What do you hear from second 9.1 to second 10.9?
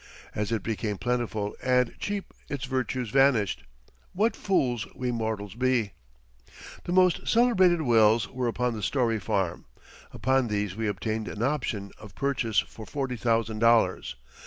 farm. Upon these we